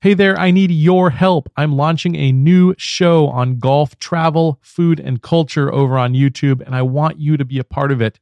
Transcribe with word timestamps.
Hey 0.00 0.14
there, 0.14 0.38
I 0.38 0.52
need 0.52 0.70
your 0.70 1.10
help. 1.10 1.50
I'm 1.56 1.76
launching 1.76 2.14
a 2.14 2.30
new 2.30 2.72
show 2.78 3.26
on 3.26 3.58
golf, 3.58 3.98
travel, 3.98 4.60
food, 4.62 5.00
and 5.00 5.20
culture 5.20 5.74
over 5.74 5.98
on 5.98 6.12
YouTube, 6.12 6.64
and 6.64 6.72
I 6.72 6.82
want 6.82 7.18
you 7.18 7.36
to 7.36 7.44
be 7.44 7.58
a 7.58 7.64
part 7.64 7.90
of 7.90 8.00
it. 8.00 8.20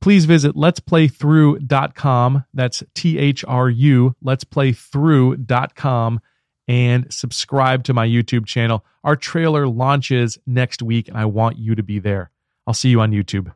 Please 0.00 0.24
visit 0.24 0.56
letsplaythru.com. 0.56 2.44
That's 2.54 2.82
T 2.94 3.18
H 3.18 3.44
R 3.46 3.68
U, 3.68 4.16
letsplaythru.com, 4.24 6.20
and 6.66 7.12
subscribe 7.12 7.84
to 7.84 7.92
my 7.92 8.06
YouTube 8.06 8.46
channel. 8.46 8.82
Our 9.04 9.16
trailer 9.16 9.68
launches 9.68 10.38
next 10.46 10.80
week, 10.80 11.08
and 11.08 11.18
I 11.18 11.26
want 11.26 11.58
you 11.58 11.74
to 11.74 11.82
be 11.82 11.98
there. 11.98 12.30
I'll 12.66 12.72
see 12.72 12.88
you 12.88 13.02
on 13.02 13.10
YouTube. 13.10 13.52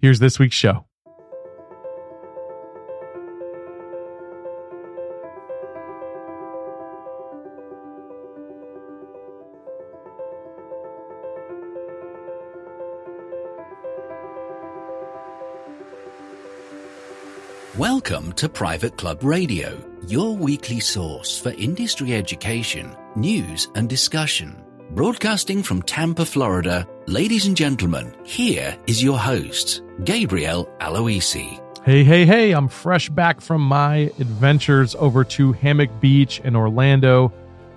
Here's 0.00 0.18
this 0.18 0.40
week's 0.40 0.56
show. 0.56 0.89
Welcome 17.78 18.32
to 18.32 18.48
Private 18.48 18.96
Club 18.96 19.22
Radio, 19.22 19.80
your 20.08 20.34
weekly 20.36 20.80
source 20.80 21.38
for 21.38 21.50
industry 21.50 22.14
education, 22.14 22.96
news, 23.14 23.68
and 23.76 23.88
discussion. 23.88 24.60
Broadcasting 24.90 25.62
from 25.62 25.80
Tampa, 25.82 26.24
Florida, 26.24 26.84
ladies 27.06 27.46
and 27.46 27.56
gentlemen, 27.56 28.12
here 28.24 28.76
is 28.88 29.00
your 29.00 29.20
host, 29.20 29.82
Gabriel 30.02 30.68
Aloisi. 30.80 31.60
Hey, 31.84 32.02
hey, 32.02 32.26
hey, 32.26 32.50
I'm 32.50 32.66
fresh 32.66 33.08
back 33.08 33.40
from 33.40 33.60
my 33.60 34.10
adventures 34.18 34.96
over 34.96 35.22
to 35.22 35.52
Hammock 35.52 36.00
Beach 36.00 36.40
in 36.40 36.56
Orlando 36.56 37.32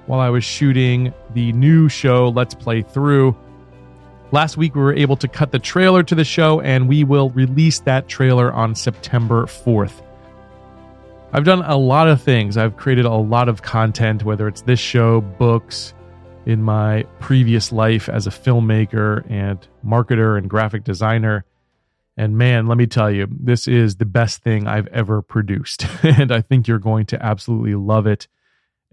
while 0.07 0.19
I 0.19 0.29
was 0.29 0.43
shooting 0.43 1.13
the 1.35 1.53
new 1.53 1.87
show, 1.87 2.29
Let's 2.29 2.55
Play 2.55 2.81
Thru. 2.81 3.37
Last 4.33 4.57
week, 4.57 4.73
we 4.73 4.81
were 4.81 4.95
able 4.95 5.15
to 5.17 5.27
cut 5.27 5.51
the 5.51 5.59
trailer 5.59 6.01
to 6.01 6.15
the 6.15 6.23
show, 6.23 6.59
and 6.59 6.89
we 6.89 7.03
will 7.03 7.29
release 7.29 7.81
that 7.81 8.07
trailer 8.07 8.51
on 8.51 8.73
September 8.73 9.45
4th. 9.45 10.01
I've 11.31 11.43
done 11.43 11.61
a 11.61 11.77
lot 11.77 12.07
of 12.09 12.19
things. 12.19 12.57
I've 12.57 12.75
created 12.75 13.05
a 13.05 13.13
lot 13.13 13.47
of 13.47 13.61
content, 13.61 14.23
whether 14.23 14.47
it's 14.47 14.63
this 14.63 14.79
show, 14.79 15.21
books, 15.21 15.93
in 16.47 16.63
my 16.63 17.03
previous 17.19 17.71
life 17.71 18.09
as 18.09 18.25
a 18.25 18.31
filmmaker 18.31 19.23
and 19.29 19.67
marketer 19.85 20.35
and 20.35 20.49
graphic 20.49 20.83
designer. 20.83 21.45
And 22.17 22.35
man, 22.35 22.65
let 22.65 22.79
me 22.79 22.87
tell 22.87 23.11
you, 23.11 23.27
this 23.29 23.67
is 23.67 23.97
the 23.97 24.05
best 24.05 24.41
thing 24.41 24.65
I've 24.65 24.87
ever 24.87 25.21
produced. 25.21 25.85
and 26.03 26.31
I 26.31 26.41
think 26.41 26.67
you're 26.67 26.79
going 26.79 27.05
to 27.07 27.23
absolutely 27.23 27.75
love 27.75 28.07
it. 28.07 28.27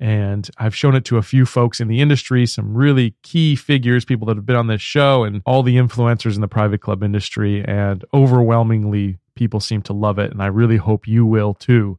And 0.01 0.49
I've 0.57 0.75
shown 0.75 0.97
it 0.97 1.05
to 1.05 1.19
a 1.19 1.23
few 1.23 1.45
folks 1.45 1.79
in 1.79 1.87
the 1.87 2.01
industry, 2.01 2.47
some 2.47 2.75
really 2.75 3.15
key 3.23 3.55
figures, 3.55 4.07
people 4.07 4.27
that 4.29 4.37
have 4.37 4.47
been 4.47 4.57
on 4.57 4.67
this 4.67 4.81
show, 4.81 5.25
and 5.25 5.43
all 5.45 5.63
the 5.63 5.77
influencers 5.77 6.35
in 6.35 6.41
the 6.41 6.49
private 6.49 6.81
club 6.81 7.03
industry. 7.03 7.63
And 7.63 8.03
overwhelmingly, 8.15 9.19
people 9.35 9.61
seem 9.61 9.83
to 9.83 9.93
love 9.93 10.19
it. 10.19 10.31
And 10.31 10.43
I 10.43 10.47
really 10.47 10.79
hope 10.79 11.07
you 11.07 11.27
will 11.27 11.53
too. 11.53 11.99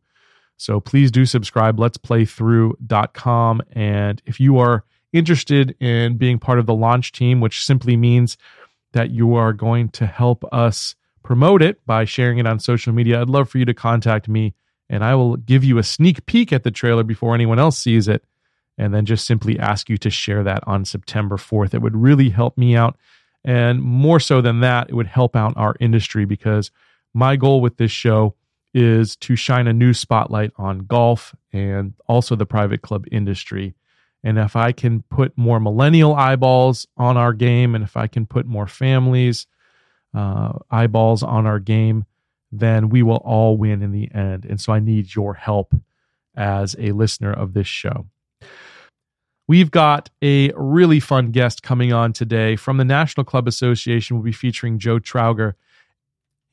So 0.57 0.79
please 0.79 1.11
do 1.11 1.27
subscribe. 1.27 1.79
Let's 1.79 1.97
play. 1.97 2.27
And 3.71 4.21
if 4.25 4.39
you 4.39 4.57
are 4.57 4.83
interested 5.13 5.75
in 5.79 6.17
being 6.17 6.39
part 6.39 6.57
of 6.57 6.65
the 6.65 6.73
launch 6.73 7.11
team, 7.11 7.39
which 7.39 7.63
simply 7.63 7.97
means 7.97 8.35
that 8.93 9.11
you 9.11 9.35
are 9.35 9.53
going 9.53 9.89
to 9.89 10.07
help 10.07 10.43
us 10.51 10.95
promote 11.23 11.61
it 11.61 11.85
by 11.85 12.05
sharing 12.05 12.39
it 12.39 12.47
on 12.47 12.59
social 12.59 12.93
media, 12.93 13.21
I'd 13.21 13.29
love 13.29 13.49
for 13.49 13.59
you 13.59 13.65
to 13.65 13.75
contact 13.75 14.27
me 14.27 14.55
and 14.91 15.05
I 15.05 15.15
will 15.15 15.37
give 15.37 15.63
you 15.63 15.77
a 15.77 15.83
sneak 15.83 16.25
peek 16.25 16.51
at 16.51 16.63
the 16.63 16.69
trailer 16.69 17.03
before 17.03 17.33
anyone 17.33 17.57
else 17.57 17.77
sees 17.77 18.09
it, 18.09 18.25
and 18.77 18.93
then 18.93 19.05
just 19.05 19.25
simply 19.25 19.57
ask 19.57 19.89
you 19.89 19.97
to 19.97 20.09
share 20.09 20.43
that 20.43 20.67
on 20.67 20.83
September 20.83 21.37
4th. 21.37 21.73
It 21.73 21.81
would 21.81 21.95
really 21.95 22.29
help 22.29 22.57
me 22.57 22.75
out. 22.75 22.97
And 23.45 23.81
more 23.81 24.19
so 24.19 24.41
than 24.41 24.59
that, 24.59 24.89
it 24.89 24.93
would 24.93 25.07
help 25.07 25.35
out 25.35 25.53
our 25.55 25.75
industry 25.79 26.25
because 26.25 26.71
my 27.13 27.37
goal 27.37 27.61
with 27.61 27.77
this 27.77 27.91
show 27.91 28.35
is 28.73 29.15
to 29.17 29.35
shine 29.35 29.67
a 29.67 29.73
new 29.73 29.93
spotlight 29.93 30.51
on 30.57 30.79
golf 30.79 31.33
and 31.53 31.93
also 32.07 32.35
the 32.35 32.45
private 32.45 32.81
club 32.81 33.05
industry. 33.11 33.73
And 34.23 34.37
if 34.37 34.57
I 34.57 34.73
can 34.73 35.03
put 35.03 35.37
more 35.37 35.59
millennial 35.61 36.13
eyeballs 36.15 36.85
on 36.97 37.15
our 37.15 37.33
game, 37.33 37.75
and 37.75 37.83
if 37.83 37.95
I 37.95 38.07
can 38.07 38.25
put 38.25 38.45
more 38.45 38.67
families' 38.67 39.47
uh, 40.13 40.59
eyeballs 40.69 41.23
on 41.23 41.47
our 41.47 41.59
game, 41.59 42.05
then 42.51 42.89
we 42.89 43.03
will 43.03 43.17
all 43.17 43.57
win 43.57 43.81
in 43.81 43.91
the 43.91 44.09
end. 44.13 44.45
And 44.45 44.59
so 44.59 44.73
I 44.73 44.79
need 44.79 45.15
your 45.15 45.33
help 45.33 45.73
as 46.35 46.75
a 46.79 46.91
listener 46.91 47.31
of 47.31 47.53
this 47.53 47.67
show. 47.67 48.07
We've 49.47 49.71
got 49.71 50.09
a 50.21 50.51
really 50.55 50.99
fun 50.99 51.31
guest 51.31 51.63
coming 51.63 51.91
on 51.91 52.13
today 52.13 52.55
from 52.55 52.77
the 52.77 52.85
National 52.85 53.25
Club 53.25 53.47
Association. 53.47 54.15
We'll 54.15 54.23
be 54.23 54.31
featuring 54.31 54.79
Joe 54.79 54.99
Trauger. 54.99 55.53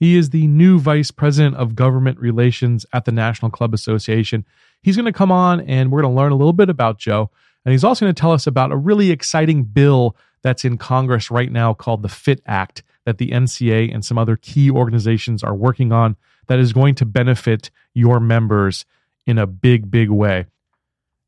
He 0.00 0.16
is 0.16 0.30
the 0.30 0.46
new 0.46 0.78
vice 0.78 1.10
president 1.10 1.56
of 1.56 1.74
government 1.74 2.18
relations 2.18 2.86
at 2.92 3.04
the 3.04 3.12
National 3.12 3.50
Club 3.50 3.74
Association. 3.74 4.44
He's 4.82 4.96
going 4.96 5.06
to 5.06 5.12
come 5.12 5.32
on 5.32 5.60
and 5.60 5.90
we're 5.90 6.02
going 6.02 6.14
to 6.14 6.20
learn 6.20 6.32
a 6.32 6.36
little 6.36 6.52
bit 6.52 6.70
about 6.70 6.98
Joe. 6.98 7.30
And 7.64 7.72
he's 7.72 7.84
also 7.84 8.04
going 8.04 8.14
to 8.14 8.20
tell 8.20 8.32
us 8.32 8.46
about 8.46 8.72
a 8.72 8.76
really 8.76 9.10
exciting 9.10 9.64
bill 9.64 10.16
that's 10.42 10.64
in 10.64 10.78
Congress 10.78 11.30
right 11.30 11.50
now 11.50 11.74
called 11.74 12.02
the 12.02 12.08
PHIT 12.08 12.40
Act 12.46 12.82
that 13.08 13.16
the 13.16 13.30
NCA 13.30 13.90
and 13.90 14.04
some 14.04 14.18
other 14.18 14.36
key 14.36 14.70
organizations 14.70 15.42
are 15.42 15.54
working 15.54 15.92
on 15.92 16.14
that 16.46 16.58
is 16.58 16.74
going 16.74 16.94
to 16.96 17.06
benefit 17.06 17.70
your 17.94 18.20
members 18.20 18.84
in 19.26 19.38
a 19.38 19.46
big, 19.46 19.90
big 19.90 20.10
way. 20.10 20.44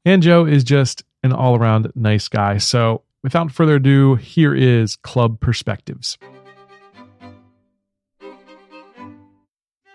And 0.04 0.22
Joe 0.22 0.44
is 0.44 0.62
just 0.62 1.04
an 1.22 1.32
all 1.32 1.56
around 1.56 1.90
nice 1.94 2.28
guy. 2.28 2.58
So 2.58 3.00
without 3.22 3.50
further 3.50 3.76
ado, 3.76 4.16
here 4.16 4.54
is 4.54 4.96
Club 4.96 5.40
Perspectives. 5.40 6.18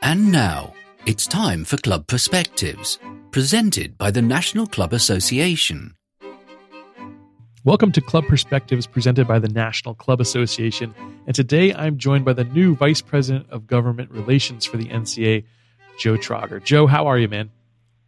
And 0.01 0.31
now 0.31 0.73
it's 1.05 1.27
time 1.27 1.65
for 1.65 1.77
Club 1.77 2.07
Perspectives, 2.07 2.97
presented 3.29 3.95
by 3.95 4.09
the 4.09 4.23
National 4.23 4.65
Club 4.65 4.91
Association. 4.91 5.93
Welcome 7.65 7.91
to 7.93 8.01
Club 8.01 8.27
Perspectives 8.27 8.85
presented 8.85 9.27
by 9.27 9.39
the 9.39 9.49
National 9.49 9.95
Club 9.95 10.21
Association. 10.21 10.93
And 11.25 11.35
today 11.35 11.73
I'm 11.73 11.97
joined 11.97 12.23
by 12.23 12.33
the 12.33 12.43
new 12.43 12.75
Vice 12.75 13.01
President 13.01 13.47
of 13.49 13.65
Government 13.65 14.11
Relations 14.11 14.65
for 14.65 14.77
the 14.77 14.85
NCA, 14.85 15.43
Joe 15.97 16.15
Trauger. 16.15 16.63
Joe, 16.63 16.85
how 16.85 17.07
are 17.07 17.17
you, 17.17 17.27
man? 17.27 17.49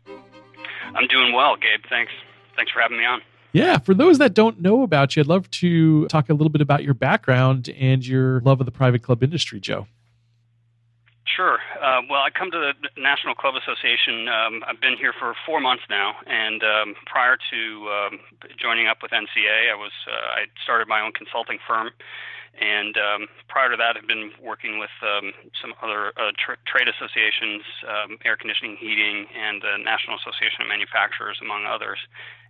I'm 0.05 1.07
doing 1.07 1.33
well, 1.33 1.55
Gabe. 1.55 1.83
Thanks. 1.89 2.11
Thanks 2.55 2.71
for 2.71 2.81
having 2.81 2.99
me 2.99 3.05
on. 3.05 3.21
Yeah, 3.51 3.79
for 3.79 3.95
those 3.95 4.19
that 4.19 4.35
don't 4.35 4.61
know 4.61 4.83
about 4.83 5.15
you, 5.15 5.21
I'd 5.21 5.27
love 5.27 5.49
to 5.49 6.05
talk 6.05 6.29
a 6.29 6.33
little 6.33 6.51
bit 6.51 6.61
about 6.61 6.83
your 6.83 6.93
background 6.93 7.67
and 7.79 8.05
your 8.05 8.41
love 8.41 8.59
of 8.59 8.67
the 8.67 8.71
private 8.71 9.01
club 9.01 9.23
industry, 9.23 9.59
Joe. 9.59 9.87
Uh, 11.77 12.01
well, 12.09 12.21
I 12.25 12.29
come 12.29 12.49
to 12.51 12.57
the 12.57 12.73
National 12.97 13.35
Club 13.35 13.53
Association. 13.55 14.27
Um, 14.27 14.63
I've 14.67 14.81
been 14.81 14.97
here 14.97 15.13
for 15.13 15.35
four 15.45 15.61
months 15.61 15.83
now, 15.89 16.15
and 16.25 16.63
um, 16.63 16.95
prior 17.05 17.37
to 17.37 17.61
um, 17.89 18.19
joining 18.57 18.87
up 18.87 18.97
with 19.01 19.11
NCA, 19.11 19.69
I 19.71 19.75
was 19.77 19.93
uh, 20.09 20.41
I 20.41 20.45
started 20.63 20.87
my 20.87 21.01
own 21.01 21.11
consulting 21.13 21.59
firm, 21.67 21.91
and 22.59 22.97
um, 22.97 23.27
prior 23.47 23.69
to 23.69 23.77
that, 23.77 23.95
I've 23.97 24.07
been 24.07 24.31
working 24.41 24.79
with 24.79 24.93
um, 25.01 25.33
some 25.61 25.73
other 25.81 26.13
uh, 26.17 26.33
tra- 26.37 26.57
trade 26.65 26.89
associations, 26.89 27.61
um, 27.85 28.17
air 28.25 28.35
conditioning, 28.35 28.77
heating, 28.77 29.29
and 29.37 29.61
the 29.61 29.77
National 29.77 30.17
Association 30.17 30.65
of 30.65 30.67
Manufacturers, 30.67 31.37
among 31.41 31.65
others 31.65 31.99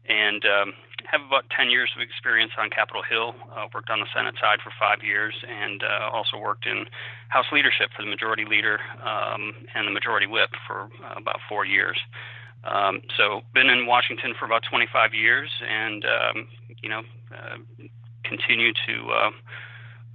and 0.10 0.44
um, 0.46 0.74
have 1.06 1.22
about 1.22 1.44
10 1.56 1.70
years 1.70 1.92
of 1.96 2.02
experience 2.02 2.52
on 2.58 2.70
Capitol 2.70 3.04
Hill. 3.04 3.36
Uh, 3.52 3.68
worked 3.74 3.90
on 3.90 4.00
the 4.00 4.08
Senate 4.16 4.36
side 4.40 4.60
for 4.64 4.72
five 4.80 5.04
years, 5.04 5.34
and 5.48 5.84
uh, 5.84 6.10
also 6.12 6.38
worked 6.38 6.66
in 6.66 6.86
House 7.30 7.46
leadership 7.52 7.90
for 7.96 8.04
the 8.04 8.10
Majority 8.10 8.46
Leader 8.46 8.80
um, 9.04 9.54
and 9.76 9.88
the 9.88 9.92
Majority 9.92 10.28
Whip 10.28 10.50
for 10.66 10.90
uh, 11.04 11.16
about 11.18 11.40
four 11.50 11.66
years. 11.66 11.98
Um, 12.64 13.02
so, 13.16 13.42
been 13.54 13.70
in 13.70 13.86
Washington 13.86 14.34
for 14.40 14.46
about 14.46 14.64
25 14.70 15.14
years, 15.14 15.50
and 15.68 16.04
you 16.82 16.90
know, 16.90 17.04
uh, 17.32 17.58
continue 18.24 18.72
to. 18.88 19.32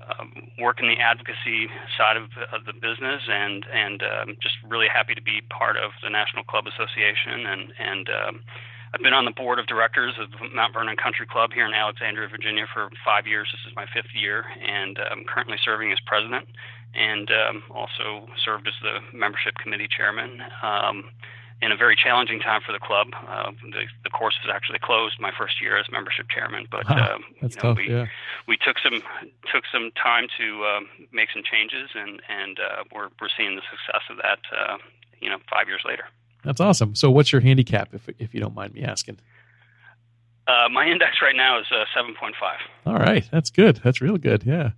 Um, 0.03 0.51
work 0.59 0.81
in 0.81 0.89
the 0.89 0.99
advocacy 0.99 1.71
side 1.97 2.17
of, 2.17 2.25
of 2.51 2.67
the 2.67 2.73
business, 2.73 3.23
and 3.29 3.65
and 3.73 4.03
um, 4.03 4.37
just 4.43 4.57
really 4.67 4.89
happy 4.93 5.15
to 5.15 5.23
be 5.23 5.41
part 5.49 5.77
of 5.77 5.93
the 6.03 6.11
National 6.11 6.43
Club 6.43 6.67
Association, 6.67 7.47
and 7.47 7.63
and 7.79 8.09
um, 8.11 8.35
I've 8.95 9.01
been 9.01 9.15
on 9.15 9.25
the 9.25 9.33
board 9.33 9.59
of 9.59 9.67
directors 9.67 10.15
of 10.21 10.29
Mount 10.53 10.75
Vernon 10.75 10.97
Country 10.97 11.27
Club 11.27 11.51
here 11.55 11.65
in 11.65 11.73
Alexandria, 11.73 12.29
Virginia 12.29 12.67
for 12.75 12.91
five 13.05 13.27
years. 13.27 13.49
This 13.53 13.65
is 13.71 13.77
my 13.77 13.87
fifth 13.95 14.13
year, 14.13 14.45
and 14.61 14.99
I'm 14.99 15.25
currently 15.25 15.57
serving 15.65 15.93
as 15.93 15.99
president 16.05 16.49
and 16.95 17.31
um, 17.31 17.63
also 17.71 18.29
served 18.45 18.69
as 18.69 18.75
the 18.83 19.01
membership 19.17 19.55
committee 19.57 19.89
chairman. 19.89 20.43
In 21.63 21.71
a 21.71 21.77
very 21.77 21.95
challenging 21.95 22.41
time 22.41 22.61
for 22.67 22.73
the 22.73 22.81
club. 22.81 23.15
Uh, 23.29 23.53
the, 23.63 23.87
the 24.03 24.11
course 24.11 24.35
was 24.45 24.53
actually 24.53 24.81
closed 24.81 25.21
my 25.21 25.31
first 25.39 25.63
year 25.63 25.79
as 25.79 25.87
membership 25.93 26.27
chairman, 26.29 26.67
but 26.69 26.91
wow, 26.91 27.15
um, 27.15 27.25
you 27.37 27.43
know, 27.43 27.49
tough, 27.49 27.77
we 27.77 27.89
yeah. 27.89 28.07
we 28.49 28.57
took 28.57 28.79
some 28.83 29.01
took 29.53 29.63
some 29.73 29.93
time 29.93 30.27
to 30.39 30.67
um, 30.67 30.89
make 31.13 31.29
some 31.33 31.45
changes, 31.47 31.91
and 31.95 32.21
and 32.29 32.59
uh, 32.59 32.83
we're 32.93 33.09
we're 33.21 33.31
seeing 33.37 33.55
the 33.55 33.63
success 33.71 34.03
of 34.11 34.17
that. 34.17 34.41
Uh, 34.51 34.79
you 35.21 35.31
know, 35.31 35.39
five 35.49 35.69
years 35.69 35.83
later. 35.87 36.05
That's 36.45 36.61
awesome. 36.61 36.95
So, 36.95 37.11
what's 37.11 37.33
your 37.33 37.41
handicap, 37.41 37.95
if 37.95 38.09
if 38.19 38.35
you 38.35 38.41
don't 38.41 38.55
mind 38.55 38.75
me 38.75 38.83
asking? 38.83 39.19
Uh, 40.47 40.69
my 40.69 40.87
index 40.87 41.23
right 41.23 41.37
now 41.37 41.61
is 41.61 41.67
uh, 41.71 41.85
7.5. 41.97 42.33
All 42.85 42.99
right, 42.99 43.25
that's 43.31 43.51
good. 43.51 43.77
That's 43.85 44.01
real 44.01 44.17
good. 44.17 44.43
Yeah. 44.43 44.71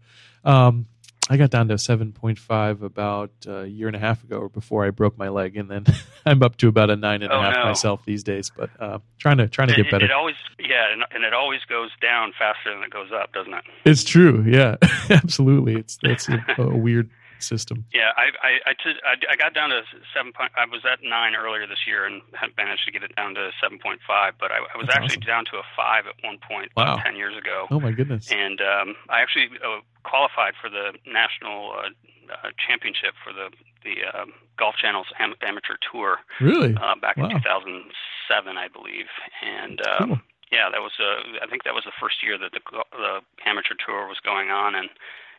Um, 0.45 0.87
I 1.31 1.39
got 1.39 1.49
down 1.51 1.69
to 1.69 1.75
7.5 1.75 2.83
about 2.83 3.31
a 3.47 3.65
year 3.65 3.87
and 3.87 3.97
a 3.97 3.99
half 3.99 4.23
ago 4.25 4.37
or 4.37 4.49
before 4.51 4.85
I 4.85 4.91
broke 4.91 5.17
my 5.17 5.29
leg. 5.31 5.57
And 5.57 5.71
then 5.71 5.87
I'm 6.27 6.43
up 6.43 6.57
to 6.59 6.69
about 6.69 6.91
a 6.91 6.97
nine 6.97 7.23
and 7.23 7.33
a 7.33 7.37
Oh, 7.37 7.41
half 7.41 7.55
no. 7.57 7.65
myself 7.65 8.05
these 8.05 8.23
days, 8.23 8.53
but 8.55 8.69
uh, 8.79 8.99
trying 9.19 9.39
to, 9.39 9.49
trying 9.49 9.69
to 9.69 9.75
get 9.75 9.87
It- 9.87 9.91
better. 9.91 10.05
It, 10.05 10.13
always, 10.13 10.35
yeah, 10.59 10.93
and, 10.93 11.03
and 11.13 11.25
it 11.25 11.33
always 11.33 11.61
goes 11.69 11.91
down 12.03 12.33
faster 12.39 12.73
than 12.75 12.83
it 12.83 12.91
goes 12.91 13.09
up, 13.13 13.33
doesn't 13.33 13.55
it? 13.55 13.65
It's 13.87 14.05
true. 14.05 14.45
Yeah, 14.47 14.77
absolutely. 15.11 15.77
It's, 15.77 15.99
that's 16.03 16.29
a, 16.29 16.45
a 16.59 16.77
weird 16.77 17.09
system. 17.45 17.85
Yeah, 17.93 18.11
I 18.17 18.27
I 18.43 18.53
I, 18.71 18.73
took- 18.75 19.03
I 19.05 19.15
I 19.33 19.37
got 19.37 19.55
down 19.55 19.71
to 19.71 19.83
seven 20.15 20.33
point. 20.33 20.53
I 20.57 20.65
was 20.67 20.83
at 20.85 20.99
nine 21.03 21.35
earlier 21.35 21.67
this 21.67 21.87
year 21.87 22.05
and 22.07 22.23
had 22.35 22.51
managed 22.57 22.85
to 22.87 22.93
get 22.93 23.03
it 23.03 23.15
down 23.17 23.35
to 23.35 23.51
seven 23.63 23.79
point 23.79 24.01
five. 24.07 24.35
But 24.41 24.51
I, 24.53 24.59
I 24.73 24.77
was 24.77 24.87
That's 24.87 24.99
actually 24.99 25.25
down 25.27 25.45
to 25.53 25.59
a 25.59 25.63
five 25.77 26.07
at 26.07 26.15
one 26.25 26.39
point 26.39 26.73
Wow. 26.77 26.97
ten 27.05 27.17
years 27.17 27.37
ago. 27.37 27.67
Oh 27.71 27.81
my 27.81 27.93
goodness. 27.93 28.31
And 28.33 28.61
um, 28.61 28.97
I 29.09 29.21
actually 29.21 29.49
uh, 29.65 29.81
qualified 30.03 30.55
for 30.61 30.69
the 30.71 30.93
national 31.07 31.73
uh, 31.73 31.89
uh, 32.33 32.51
championship 32.67 33.15
for 33.23 33.33
the 33.33 33.51
the 33.85 34.01
um, 34.17 34.33
Golf 34.57 34.77
Channel's 34.81 35.09
am- 35.21 35.35
amateur 35.43 35.77
tour 35.93 36.19
Really? 36.41 36.75
uh, 36.75 36.95
back 36.97 37.17
Wow. 37.19 37.27
in 37.29 37.37
2007, 37.43 38.57
I 38.57 38.69
believe. 38.69 39.07
And 39.45 39.81
um, 39.87 40.09
Cool. 40.09 40.21
yeah, 40.51 40.71
that 40.73 40.81
was 40.81 40.93
uh, 40.99 41.45
I 41.45 41.47
think 41.49 41.65
that 41.65 41.75
was 41.75 41.85
the 41.85 41.93
first 42.01 42.23
year 42.23 42.39
that 42.39 42.53
the, 42.53 42.61
the 42.93 43.21
amateur 43.45 43.75
tour 43.85 44.09
was 44.09 44.19
going 44.25 44.51
on, 44.51 44.75
and 44.75 44.89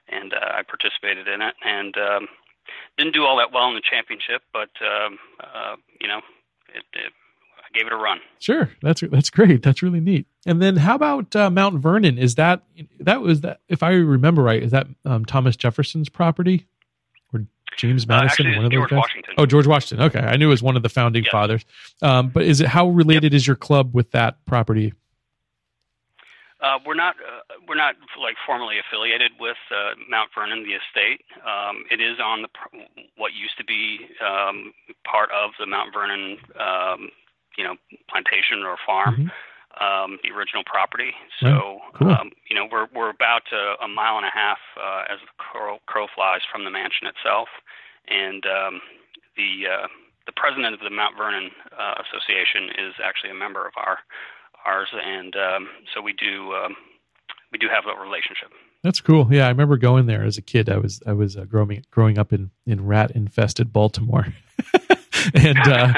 and 0.09 0.33
uh, 0.33 0.37
I 0.57 0.61
participated 0.63 1.27
in 1.27 1.41
it, 1.41 1.55
and 1.65 1.95
um, 1.97 2.27
didn't 2.97 3.13
do 3.13 3.23
all 3.25 3.37
that 3.37 3.51
well 3.53 3.67
in 3.69 3.75
the 3.75 3.81
championship, 3.89 4.41
but 4.53 4.69
um, 4.81 5.17
uh, 5.39 5.75
you 6.01 6.07
know, 6.07 6.19
it, 6.73 6.83
it, 6.93 7.11
I 7.57 7.77
gave 7.77 7.87
it 7.87 7.93
a 7.93 7.97
run. 7.97 8.19
Sure, 8.39 8.69
that's 8.81 9.01
that's 9.11 9.29
great. 9.29 9.61
That's 9.63 9.81
really 9.83 9.99
neat. 9.99 10.27
And 10.45 10.61
then 10.61 10.77
how 10.77 10.95
about 10.95 11.35
uh, 11.35 11.49
Mount 11.49 11.79
Vernon? 11.81 12.17
Is 12.17 12.35
that 12.35 12.63
that 12.99 13.21
was 13.21 13.41
that? 13.41 13.61
If 13.69 13.83
I 13.83 13.91
remember 13.91 14.41
right, 14.43 14.61
is 14.61 14.71
that 14.71 14.87
um, 15.05 15.25
Thomas 15.25 15.55
Jefferson's 15.55 16.09
property 16.09 16.67
or 17.33 17.45
James 17.77 18.05
Uh, 18.05 18.07
Madison? 18.09 18.47
actually, 18.47 18.55
one 18.57 18.65
of 18.65 18.71
those 18.71 18.77
George 18.79 18.89
guys? 18.91 18.97
Washington. 18.99 19.33
Oh, 19.37 19.45
George 19.45 19.67
Washington. 19.67 20.05
Okay, 20.07 20.19
I 20.19 20.37
knew 20.37 20.47
it 20.47 20.51
was 20.51 20.63
one 20.63 20.75
of 20.77 20.83
the 20.83 20.89
founding 20.89 21.23
Yes. 21.23 21.31
fathers. 21.31 21.65
Um, 22.01 22.29
but 22.29 22.43
is 22.43 22.61
it 22.61 22.67
how 22.67 22.87
related 22.89 23.33
is 23.33 23.45
your 23.47 23.55
club 23.55 23.93
with 23.93 24.11
that 24.11 24.43
property? 24.45 24.93
Uh, 26.65 26.79
we're 26.83 26.97
not 26.97 27.15
uh, 27.21 27.53
we're 27.67 27.75
not 27.77 27.93
like 28.19 28.35
formally 28.45 28.77
affiliated 28.79 29.31
with 29.39 29.57
uh, 29.69 29.93
Mount 30.09 30.31
Vernon, 30.33 30.65
the 30.65 30.73
estate. 30.73 31.21
Um, 31.45 31.85
it 31.91 32.01
is 32.01 32.17
on 32.17 32.41
the 32.41 32.49
what 33.17 33.33
used 33.33 33.53
to 33.59 33.63
be 33.63 34.09
um, 34.25 34.73
part 35.05 35.29
of 35.29 35.51
the 35.59 35.67
Mount 35.67 35.93
Vernon, 35.93 36.37
um, 36.59 37.09
you 37.55 37.63
know, 37.63 37.75
plantation 38.09 38.63
or 38.65 38.77
farm, 38.83 39.29
Mhm. 39.29 39.83
um, 39.85 40.19
the 40.23 40.31
original 40.31 40.63
property. 40.65 41.13
So, 41.39 41.81
cool. 41.99 42.09
um, 42.09 42.31
you 42.49 42.55
know, 42.55 42.65
we're 42.65 42.87
we're 42.97 43.09
about 43.13 43.43
uh, 43.53 43.75
a 43.85 43.87
mile 43.87 44.17
and 44.17 44.25
a 44.25 44.33
half 44.33 44.59
uh, 44.75 45.03
as 45.07 45.19
the 45.21 45.33
crow, 45.37 45.77
crow 45.85 46.07
flies 46.15 46.41
from 46.51 46.63
the 46.63 46.71
mansion 46.71 47.05
itself, 47.05 47.49
and 48.07 48.43
um, 48.47 48.81
the 49.37 49.67
uh, 49.69 49.87
the 50.25 50.31
president 50.33 50.73
of 50.73 50.79
the 50.79 50.89
Mount 50.89 51.15
Vernon 51.15 51.51
uh, 51.77 52.01
Association 52.09 52.69
is 52.89 52.93
actually 53.03 53.29
a 53.29 53.35
member 53.37 53.67
of 53.67 53.73
our 53.77 53.99
ours, 54.65 54.89
and 54.93 55.35
um, 55.35 55.69
so 55.93 56.01
we 56.01 56.13
do 56.13 56.53
um, 56.53 56.75
we 57.51 57.57
do 57.57 57.67
have 57.73 57.85
a 57.85 57.99
relationship. 57.99 58.51
That's 58.83 59.01
cool. 59.01 59.27
Yeah, 59.31 59.45
I 59.45 59.49
remember 59.49 59.77
going 59.77 60.05
there 60.05 60.23
as 60.23 60.37
a 60.37 60.41
kid. 60.41 60.69
I 60.69 60.77
was 60.77 61.01
I 61.07 61.13
was 61.13 61.37
uh, 61.37 61.45
growing 61.45 61.83
growing 61.91 62.19
up 62.19 62.33
in 62.33 62.51
in 62.65 62.85
rat 62.85 63.11
infested 63.11 63.73
Baltimore, 63.73 64.27
and 65.33 65.57
uh, 65.59 65.93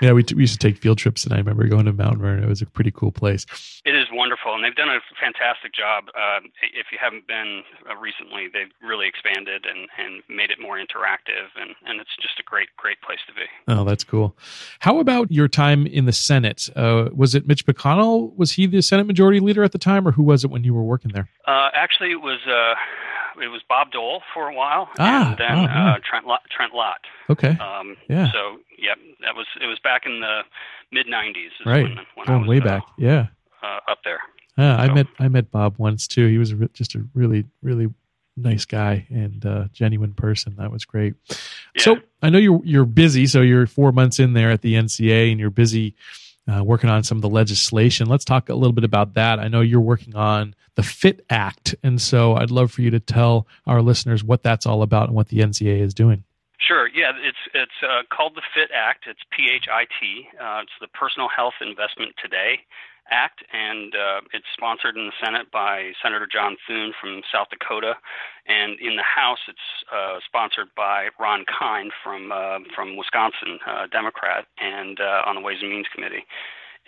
yeah, 0.00 0.12
we, 0.12 0.22
t- 0.22 0.34
we 0.34 0.42
used 0.42 0.58
to 0.60 0.66
take 0.68 0.78
field 0.78 0.98
trips, 0.98 1.24
and 1.24 1.32
I 1.32 1.36
remember 1.36 1.66
going 1.68 1.86
to 1.86 1.92
Mount 1.92 2.18
Vernon. 2.18 2.44
It 2.44 2.48
was 2.48 2.62
a 2.62 2.66
pretty 2.66 2.90
cool 2.90 3.12
place. 3.12 3.46
It 3.84 3.94
is 3.94 4.06
wonderful, 4.12 4.54
and 4.54 4.64
they've 4.64 4.74
done 4.74 4.88
a 4.88 5.00
fantastic 5.20 5.74
job. 5.74 6.04
Uh, 6.08 6.40
if 6.74 6.86
you 6.92 6.98
haven't 7.00 7.26
been 7.26 7.62
uh, 7.88 7.96
recently, 7.96 8.48
they've 8.52 8.72
really 8.82 9.06
expanded 9.06 9.66
and, 9.66 9.88
and 9.98 10.22
made 10.28 10.50
it 10.50 10.58
more 10.60 10.76
interactive, 10.78 11.48
and, 11.56 11.74
and 11.86 12.00
it's 12.00 12.16
just 12.20 12.40
a 12.40 12.42
great, 12.42 12.68
great 12.76 13.00
place 13.02 13.20
to 13.28 13.34
be. 13.34 13.46
Oh, 13.68 13.84
that's 13.84 14.04
cool. 14.04 14.36
How 14.80 14.98
about 14.98 15.30
your 15.30 15.48
time 15.48 15.86
in 15.86 16.06
the 16.06 16.12
Senate? 16.12 16.68
Uh, 16.74 17.10
was 17.14 17.34
it 17.34 17.46
Mitch 17.46 17.66
McConnell? 17.66 18.36
Was 18.36 18.52
he 18.52 18.66
the 18.66 18.82
Senate 18.82 19.06
Majority 19.06 19.40
Leader 19.40 19.62
at 19.62 19.72
the 19.72 19.78
time, 19.78 20.06
or 20.06 20.12
who 20.12 20.22
was 20.22 20.44
it 20.44 20.50
when 20.50 20.64
you 20.64 20.74
were 20.74 20.82
working 20.82 21.12
there? 21.12 21.28
Uh, 21.46 21.68
actually, 21.74 22.10
it 22.10 22.22
was 22.22 22.38
uh, 22.46 22.74
it 23.42 23.48
was 23.48 23.62
Bob 23.68 23.90
Dole 23.92 24.22
for 24.34 24.48
a 24.48 24.54
while, 24.54 24.88
Ah, 24.98 25.30
and 25.30 25.38
then 25.38 25.58
oh, 25.58 25.62
yeah. 25.62 25.92
uh, 25.94 25.98
Trent 26.08 26.26
Lott, 26.26 26.42
Trent 26.50 26.74
Lott. 26.74 27.00
Okay, 27.28 27.56
Um, 27.58 27.96
Yeah. 28.08 28.30
So 28.32 28.58
yeah, 28.78 28.94
that 29.22 29.34
was 29.34 29.46
it 29.60 29.66
was 29.66 29.78
back 29.80 30.02
in 30.06 30.20
the 30.20 30.40
mid 30.92 31.06
'90s. 31.06 31.50
right, 31.66 31.82
When, 31.84 31.96
when 31.96 32.04
I 32.18 32.24
going 32.26 32.40
was, 32.42 32.48
way 32.48 32.58
uh, 32.60 32.64
back. 32.64 32.82
Yeah, 32.98 33.26
uh, 33.62 33.80
up 33.90 33.98
there. 34.04 34.20
yeah. 34.56 34.76
I 34.76 34.92
met 34.92 35.06
I 35.18 35.28
met 35.28 35.50
Bob 35.50 35.74
once 35.78 36.06
too. 36.06 36.26
He 36.26 36.38
was 36.38 36.52
just 36.72 36.94
a 36.94 37.04
really 37.14 37.44
really 37.62 37.88
nice 38.36 38.64
guy 38.64 39.06
and 39.10 39.44
uh, 39.44 39.64
genuine 39.72 40.14
person. 40.14 40.54
That 40.56 40.70
was 40.72 40.84
great. 40.84 41.14
Yeah. 41.74 41.82
So 41.82 41.96
I 42.22 42.30
know 42.30 42.38
you're 42.38 42.60
you're 42.64 42.84
busy. 42.86 43.26
So 43.26 43.40
you're 43.42 43.66
four 43.66 43.92
months 43.92 44.18
in 44.18 44.32
there 44.32 44.50
at 44.50 44.62
the 44.62 44.74
NCA, 44.74 45.30
and 45.30 45.38
you're 45.40 45.50
busy 45.50 45.94
uh, 46.50 46.64
working 46.64 46.90
on 46.90 47.02
some 47.02 47.18
of 47.18 47.22
the 47.22 47.28
legislation. 47.28 48.08
Let's 48.08 48.24
talk 48.24 48.48
a 48.48 48.54
little 48.54 48.72
bit 48.72 48.84
about 48.84 49.14
that. 49.14 49.38
I 49.38 49.48
know 49.48 49.60
you're 49.60 49.80
working 49.80 50.16
on 50.16 50.54
the 50.74 50.82
PHIT 50.82 51.24
Act, 51.30 51.74
and 51.82 52.00
so 52.00 52.34
I'd 52.34 52.50
love 52.50 52.72
for 52.72 52.82
you 52.82 52.90
to 52.90 53.00
tell 53.00 53.46
our 53.66 53.82
listeners 53.82 54.24
what 54.24 54.42
that's 54.42 54.66
all 54.66 54.82
about 54.82 55.08
and 55.08 55.16
what 55.16 55.28
the 55.28 55.38
NCA 55.38 55.80
is 55.80 55.94
doing. 55.94 56.24
Sure. 56.58 56.88
Yeah, 56.88 57.12
it's 57.16 57.38
it's 57.54 57.82
uh, 57.82 58.02
called 58.14 58.34
the 58.34 58.42
PHIT 58.54 58.70
Act. 58.74 59.04
It's 59.06 59.20
P 59.30 59.48
H 59.54 59.66
I 59.72 59.84
T. 60.00 60.28
Uh, 60.40 60.60
it's 60.62 60.72
the 60.80 60.88
Personal 60.88 61.28
Health 61.34 61.54
Investment 61.60 62.14
Today 62.22 62.60
Act, 63.10 63.44
and 63.52 63.94
uh, 63.94 64.20
it's 64.32 64.46
sponsored 64.56 64.96
in 64.96 65.06
the 65.06 65.12
Senate 65.22 65.50
by 65.52 65.92
Senator 66.02 66.26
John 66.30 66.56
Thune 66.66 66.92
from 67.00 67.22
South 67.32 67.48
Dakota, 67.50 67.94
and 68.46 68.78
in 68.80 68.96
the 68.96 69.02
House, 69.02 69.38
it's 69.48 69.68
uh, 69.92 70.18
sponsored 70.26 70.68
by 70.76 71.08
Ron 71.18 71.44
Kind 71.46 71.92
from 72.02 72.32
uh, 72.32 72.58
from 72.74 72.96
Wisconsin, 72.96 73.58
uh, 73.66 73.86
Democrat, 73.90 74.46
and 74.58 75.00
uh, 75.00 75.22
on 75.26 75.34
the 75.34 75.40
Ways 75.40 75.58
and 75.60 75.70
Means 75.70 75.86
Committee. 75.94 76.24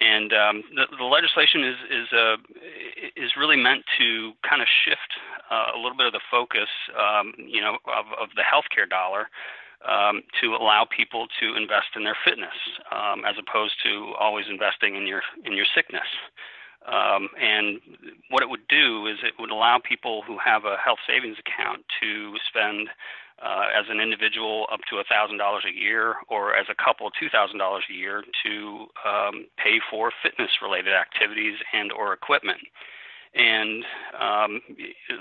And 0.00 0.32
um, 0.32 0.62
the, 0.74 0.86
the 0.96 1.04
legislation 1.04 1.64
is 1.64 1.76
is 1.90 2.08
uh, 2.12 2.36
is 3.16 3.30
really 3.36 3.56
meant 3.56 3.84
to 3.98 4.32
kind 4.48 4.62
of 4.62 4.68
shift 4.84 5.12
uh, 5.50 5.76
a 5.76 5.78
little 5.78 5.96
bit 5.96 6.06
of 6.06 6.12
the 6.12 6.24
focus, 6.30 6.70
um, 6.98 7.34
you 7.36 7.60
know, 7.60 7.78
of, 7.86 8.06
of 8.18 8.28
the 8.34 8.42
healthcare 8.42 8.88
dollar 8.88 9.28
um, 9.88 10.22
to 10.40 10.54
allow 10.54 10.84
people 10.84 11.26
to 11.40 11.56
invest 11.56 11.94
in 11.96 12.04
their 12.04 12.16
fitness 12.24 12.54
um, 12.90 13.24
as 13.24 13.34
opposed 13.38 13.74
to 13.84 14.14
always 14.18 14.46
investing 14.48 14.96
in 14.96 15.06
your 15.06 15.22
in 15.44 15.52
your 15.52 15.66
sickness. 15.74 16.08
Um, 16.86 17.28
and 17.40 17.78
what 18.28 18.42
it 18.42 18.50
would 18.50 18.66
do 18.68 19.06
is 19.06 19.18
it 19.22 19.34
would 19.38 19.50
allow 19.50 19.78
people 19.78 20.22
who 20.26 20.36
have 20.38 20.64
a 20.64 20.76
health 20.82 20.98
savings 21.06 21.36
account 21.38 21.84
to 22.02 22.34
spend 22.48 22.88
uh, 23.42 23.66
as 23.74 23.86
an 23.88 24.00
individual 24.00 24.66
up 24.72 24.80
to 24.90 24.96
$1,000 24.96 25.38
a 25.38 25.74
year 25.74 26.14
or 26.28 26.54
as 26.54 26.66
a 26.70 26.74
couple 26.74 27.10
$2,000 27.10 27.54
a 27.58 27.92
year 27.92 28.22
to 28.44 28.86
um, 29.06 29.46
pay 29.62 29.78
for 29.90 30.12
fitness 30.22 30.50
related 30.62 30.92
activities 30.92 31.56
and 31.72 31.92
or 31.92 32.12
equipment. 32.12 32.60
And 33.34 33.84
um, 34.12 34.60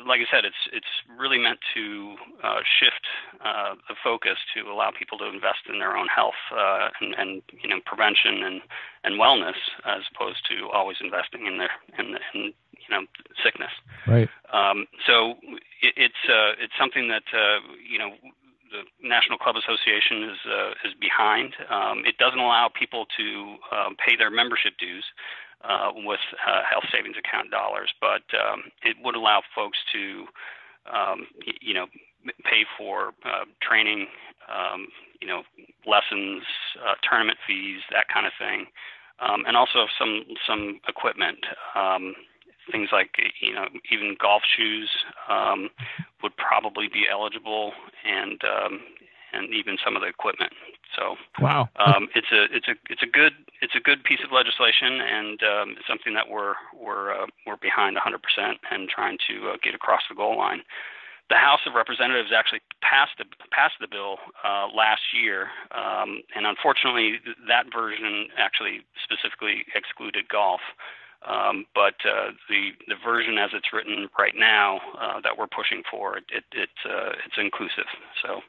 like 0.06 0.20
I 0.20 0.28
said, 0.30 0.44
it's 0.44 0.68
it's 0.74 0.94
really 1.18 1.38
meant 1.38 1.60
to 1.74 2.16
uh, 2.44 2.60
shift 2.60 3.08
uh, 3.40 3.76
the 3.88 3.96
focus 4.04 4.36
to 4.56 4.70
allow 4.70 4.92
people 4.92 5.18
to 5.20 5.26
invest 5.32 5.64
in 5.72 5.80
their 5.80 5.96
own 5.96 6.08
health 6.08 6.40
uh, 6.52 6.90
and, 7.00 7.16
and 7.16 7.42
you 7.64 7.70
know 7.70 7.80
prevention 7.86 8.44
and, 8.44 8.62
and 9.06 9.16
wellness 9.16 9.56
as 9.86 10.04
opposed 10.14 10.44
to 10.50 10.68
always 10.74 10.98
investing 11.00 11.48
in 11.48 11.58
their 11.58 11.72
in, 11.98 12.18
in 12.34 12.54
you 12.76 12.90
know 12.92 13.08
sickness. 13.42 13.72
Right. 14.06 14.28
Um, 14.52 14.88
so 15.08 15.40
it, 15.82 15.96
it's 15.96 16.24
uh, 16.28 16.60
it's 16.60 16.74
something 16.78 17.08
that 17.08 17.24
uh, 17.32 17.64
you 17.80 17.98
know 17.98 18.12
the 18.72 19.08
National 19.08 19.38
Club 19.38 19.56
Association 19.56 20.24
is 20.32 20.40
uh, 20.52 20.72
is 20.84 20.94
behind. 21.00 21.54
Um, 21.70 22.04
it 22.04 22.18
doesn't 22.18 22.40
allow 22.40 22.68
people 22.68 23.06
to 23.16 23.56
um, 23.72 23.96
pay 23.96 24.16
their 24.18 24.32
membership 24.32 24.74
dues 24.80 25.06
uh, 25.64 25.92
with 25.96 26.20
uh, 26.48 26.62
health 26.70 26.86
savings 26.92 27.16
account 27.18 27.52
dollars, 27.52 27.92
but 28.02 28.24
um, 28.38 28.64
it 28.84 28.98
would 29.04 29.16
allow 29.16 29.42
folks 29.56 29.78
to 29.94 30.26
um, 30.88 31.28
y- 31.46 31.58
you 31.62 31.74
know 31.74 31.86
pay 32.44 32.66
for 32.78 33.14
uh, 33.26 33.46
training, 33.62 34.08
um, 34.50 34.88
you 35.22 35.28
know 35.28 35.44
lessons, 35.86 36.44
uh, 36.80 36.96
tournament 37.08 37.38
fees, 37.48 37.82
that 37.92 38.06
kind 38.14 38.26
of 38.26 38.34
thing, 38.40 38.66
um, 39.20 39.44
and 39.48 39.56
also 39.58 39.86
some 39.98 40.24
some 40.48 40.80
equipment. 40.88 41.40
Um, 41.76 42.16
things 42.72 42.90
like 42.92 43.12
you 43.42 43.54
know 43.54 43.66
even 43.92 44.16
golf 44.22 44.44
shoes 44.58 44.90
um, 45.30 45.70
would 46.24 46.36
probably 46.38 46.88
be 46.88 47.06
eligible, 47.12 47.74
and 48.06 48.42
um, 48.44 48.80
and 49.34 49.54
even 49.54 49.78
some 49.84 49.96
of 49.96 50.02
the 50.02 50.08
equipment. 50.08 50.54
So 50.96 51.16
Wow. 51.40 51.70
um, 51.78 52.10
it's 52.16 52.32
a 52.32 52.44
it's 52.52 52.68
a 52.68 52.76
it's 52.90 53.04
a 53.04 53.08
good 53.08 53.34
it's 53.62 53.76
a 53.76 53.80
good 53.80 54.04
piece 54.04 54.20
of 54.24 54.32
legislation, 54.32 55.00
and 55.02 55.40
um, 55.44 55.76
it's 55.78 55.88
something 55.88 56.14
that 56.14 56.30
we're 56.30 56.56
we're 56.76 57.12
uh, 57.14 57.28
we're 57.46 57.58
behind 57.58 57.98
100% 57.98 58.20
and 58.72 58.90
trying 58.90 59.18
to 59.30 59.52
uh, 59.52 59.58
get 59.64 59.74
across 59.74 60.02
the 60.10 60.16
goal 60.16 60.38
line. 60.38 60.62
The 61.30 61.38
House 61.38 61.62
of 61.66 61.76
Representatives 61.76 62.32
actually 62.36 62.60
passed 62.82 63.16
the 63.18 63.26
passed 63.52 63.76
the 63.80 63.88
bill 63.88 64.18
uh, 64.44 64.68
last 64.76 65.16
year, 65.16 65.48
um, 65.72 66.22
and 66.36 66.46
unfortunately, 66.46 67.20
that 67.48 67.72
version 67.72 68.28
actually 68.38 68.82
specifically 69.02 69.64
excluded 69.74 70.28
golf. 70.28 70.62
Um, 71.24 71.66
but 71.76 71.96
uh, 72.04 72.32
the 72.50 72.72
the 72.88 72.96
version 73.02 73.38
as 73.38 73.52
it's 73.54 73.72
written 73.72 74.10
right 74.18 74.34
now 74.36 74.82
uh, 75.00 75.22
that 75.22 75.38
we're 75.38 75.48
pushing 75.48 75.84
for, 75.90 76.18
it, 76.18 76.26
it, 76.34 76.44
it 76.52 76.70
uh, 76.84 77.14
it's 77.26 77.38
inclusive. 77.38 77.88
So 78.22 78.42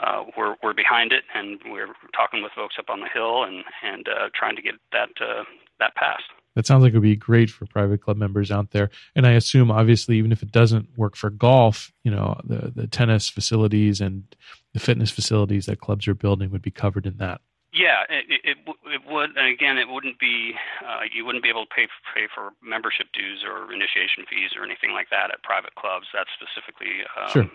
uh, 0.00 0.24
we're 0.36 0.56
we're 0.62 0.74
behind 0.74 1.12
it, 1.12 1.24
and 1.34 1.58
we're 1.66 1.94
talking 2.14 2.42
with 2.42 2.52
folks 2.52 2.76
up 2.78 2.88
on 2.88 3.00
the 3.00 3.08
hill 3.12 3.42
and 3.44 3.64
and 3.82 4.08
uh, 4.08 4.28
trying 4.34 4.56
to 4.56 4.62
get 4.62 4.74
that 4.92 5.10
uh, 5.20 5.44
that 5.80 5.94
passed. 5.94 6.30
That 6.54 6.66
sounds 6.66 6.82
like 6.82 6.92
it 6.92 6.96
would 6.96 7.02
be 7.02 7.16
great 7.16 7.50
for 7.50 7.66
private 7.66 8.02
club 8.02 8.16
members 8.16 8.50
out 8.50 8.72
there. 8.72 8.90
And 9.14 9.26
I 9.26 9.32
assume, 9.32 9.70
obviously, 9.70 10.16
even 10.16 10.32
if 10.32 10.42
it 10.42 10.50
doesn't 10.50 10.88
work 10.96 11.14
for 11.14 11.30
golf, 11.30 11.92
you 12.04 12.10
know, 12.10 12.40
the 12.44 12.72
the 12.74 12.86
tennis 12.86 13.28
facilities 13.28 14.00
and 14.00 14.24
the 14.72 14.80
fitness 14.80 15.10
facilities 15.10 15.66
that 15.66 15.80
clubs 15.80 16.08
are 16.08 16.14
building 16.14 16.50
would 16.50 16.62
be 16.62 16.70
covered 16.70 17.06
in 17.06 17.16
that. 17.18 17.40
Yeah, 17.72 18.02
it, 18.08 18.24
it, 18.42 18.56
it 18.66 19.02
would, 19.06 19.36
and 19.36 19.46
again, 19.46 19.76
it 19.76 19.88
wouldn't 19.88 20.18
be 20.18 20.54
uh, 20.82 21.00
you 21.12 21.24
wouldn't 21.24 21.44
be 21.44 21.50
able 21.50 21.66
to 21.66 21.74
pay 21.74 21.86
pay 22.14 22.26
for 22.34 22.50
membership 22.62 23.06
dues 23.12 23.44
or 23.46 23.72
initiation 23.72 24.24
fees 24.28 24.50
or 24.56 24.64
anything 24.64 24.92
like 24.92 25.10
that 25.10 25.30
at 25.30 25.42
private 25.42 25.74
clubs. 25.74 26.06
That's 26.14 26.30
specifically 26.34 27.04
um, 27.14 27.30
sure 27.30 27.50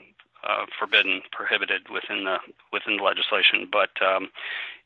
uh, 0.47 0.65
forbidden, 0.77 1.21
prohibited 1.31 1.89
within 1.89 2.25
the 2.25 2.37
within 2.71 2.97
the 2.97 3.03
legislation. 3.03 3.67
But 3.71 3.91
um, 4.01 4.29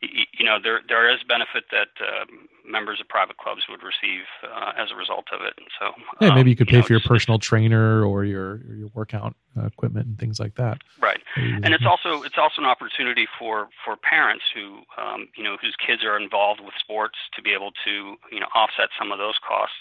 y- 0.01 0.27
you 0.37 0.45
know, 0.45 0.57
there 0.61 0.81
there 0.87 1.11
is 1.11 1.19
benefit 1.27 1.65
that 1.71 1.89
uh, 1.99 2.25
members 2.65 2.99
of 3.01 3.07
private 3.07 3.37
clubs 3.37 3.63
would 3.69 3.81
receive 3.81 4.25
uh, 4.43 4.73
as 4.77 4.91
a 4.91 4.95
result 4.95 5.25
of 5.33 5.41
it. 5.41 5.53
So 5.79 5.91
yeah, 6.21 6.33
maybe 6.33 6.51
you 6.51 6.55
could 6.55 6.67
um, 6.67 6.71
pay 6.71 6.77
you 6.77 6.81
know, 6.81 6.87
for 6.87 6.93
your 6.93 7.01
personal 7.01 7.39
trainer 7.39 8.03
or 8.05 8.23
your 8.23 8.61
or 8.69 8.75
your 8.75 8.89
workout 8.93 9.35
uh, 9.57 9.65
equipment 9.65 10.05
and 10.07 10.19
things 10.19 10.39
like 10.39 10.55
that. 10.55 10.77
Right, 11.01 11.21
and 11.35 11.73
it's 11.73 11.85
also 11.85 12.23
it's 12.23 12.37
also 12.37 12.61
an 12.61 12.67
opportunity 12.67 13.27
for 13.39 13.69
for 13.83 13.95
parents 13.97 14.43
who 14.53 14.81
um, 14.97 15.27
you 15.35 15.43
know 15.43 15.57
whose 15.61 15.75
kids 15.85 16.03
are 16.03 16.17
involved 16.19 16.61
with 16.61 16.73
sports 16.79 17.17
to 17.35 17.41
be 17.41 17.51
able 17.53 17.71
to 17.85 18.15
you 18.31 18.39
know 18.39 18.47
offset 18.53 18.89
some 18.97 19.11
of 19.11 19.17
those 19.17 19.35
costs. 19.47 19.75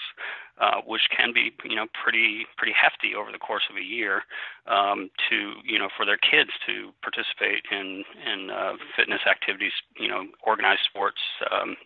Uh, 0.59 0.81
which 0.87 1.03
can 1.15 1.35
be 1.35 1.53
you 1.69 1.77
know 1.77 1.85
pretty 2.03 2.47
pretty 2.57 2.73
hefty 2.73 3.15
over 3.15 3.31
the 3.31 3.37
course 3.37 3.65
of 3.69 3.77
a 3.77 3.85
year 3.85 4.23
um, 4.67 5.11
to 5.29 5.53
you 5.63 5.79
know 5.79 5.89
for 5.95 6.07
their 6.07 6.17
kids 6.17 6.49
to 6.65 6.93
participate 7.03 7.61
in 7.71 8.03
in 8.25 8.49
uh, 8.49 8.73
fitness 8.97 9.21
activities 9.29 9.73
you 10.01 10.09
know 10.09 10.25
organized 10.43 10.81
sports 10.89 11.21
um, 11.53 11.77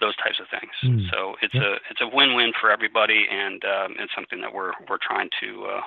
those 0.00 0.14
types 0.16 0.38
of 0.40 0.46
things 0.50 0.72
Mm. 0.84 1.10
so 1.10 1.36
it's 1.40 1.54
Yeah. 1.54 1.62
a 1.62 1.72
it's 1.88 2.02
a 2.02 2.06
win-win 2.06 2.52
for 2.60 2.70
everybody 2.70 3.26
and 3.30 3.64
um, 3.64 3.96
it's 3.98 4.14
something 4.14 4.42
that 4.42 4.52
we're 4.52 4.72
we're 4.90 4.98
trying 5.00 5.30
to 5.40 5.64
uh, 5.64 5.80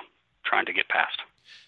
trying 0.52 0.66
to 0.66 0.72
get 0.72 0.88
past 0.88 1.18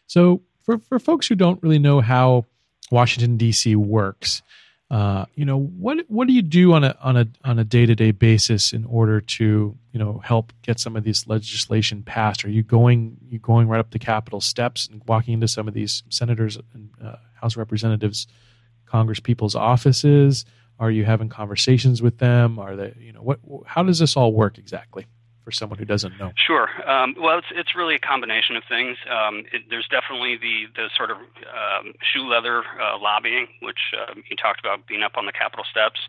So 0.06 0.42
for 0.62 0.78
for 0.78 0.98
folks 0.98 1.26
who 1.26 1.34
don't 1.34 1.62
really 1.62 1.78
know 1.78 2.00
how 2.00 2.44
Washington 2.90 3.38
D.C. 3.38 3.76
works, 3.76 4.42
uh, 4.90 5.24
you 5.34 5.46
know 5.46 5.58
what 5.58 6.04
what 6.08 6.28
do 6.28 6.34
you 6.34 6.42
do 6.42 6.74
on 6.74 6.84
a 6.84 6.94
on 7.02 7.16
a 7.16 7.26
on 7.44 7.58
a 7.58 7.64
day 7.64 7.86
to 7.86 7.94
day 7.94 8.10
basis 8.10 8.74
in 8.74 8.84
order 8.84 9.20
to 9.20 9.74
you 9.92 9.98
know 9.98 10.20
help 10.22 10.52
get 10.60 10.78
some 10.78 10.96
of 10.96 11.04
this 11.04 11.26
legislation 11.26 12.02
passed? 12.02 12.44
Are 12.44 12.50
you 12.50 12.62
going 12.62 13.16
you 13.26 13.38
going 13.38 13.68
right 13.68 13.80
up 13.80 13.90
the 13.90 13.98
Capitol 13.98 14.42
steps 14.42 14.86
and 14.86 15.02
walking 15.06 15.34
into 15.34 15.48
some 15.48 15.66
of 15.66 15.72
these 15.72 16.02
senators 16.10 16.58
and 16.74 16.90
uh, 17.02 17.16
House 17.40 17.56
representatives, 17.56 18.26
Congress 18.84 19.20
people's 19.20 19.54
offices? 19.54 20.44
Are 20.78 20.90
you 20.90 21.04
having 21.06 21.30
conversations 21.30 22.02
with 22.02 22.18
them? 22.18 22.58
Are 22.58 22.76
they 22.76 22.94
you 23.00 23.12
know 23.14 23.22
what 23.22 23.40
how 23.64 23.82
does 23.82 23.98
this 23.98 24.16
all 24.16 24.34
work 24.34 24.58
exactly 24.58 25.06
for 25.44 25.52
someone 25.52 25.78
who 25.78 25.84
doesn't 25.84 26.18
know? 26.18 26.32
Sure. 26.36 26.68
Um, 26.88 27.14
well, 27.20 27.38
it's 27.38 27.48
it's 27.52 27.76
really 27.76 27.94
a 27.94 27.98
combination 27.98 28.56
of 28.56 28.62
things. 28.68 28.96
Um, 29.10 29.44
it, 29.52 29.62
there's 29.68 29.86
definitely 29.88 30.36
the 30.36 30.66
the 30.74 30.88
sort 30.96 31.10
of 31.10 31.18
um, 31.18 31.92
shoe 32.00 32.26
leather 32.26 32.64
uh, 32.80 32.98
lobbying, 32.98 33.46
which 33.60 33.92
uh, 33.92 34.14
you 34.28 34.36
talked 34.36 34.60
about 34.60 34.86
being 34.86 35.02
up 35.02 35.16
on 35.16 35.26
the 35.26 35.32
Capitol 35.32 35.64
steps. 35.70 36.00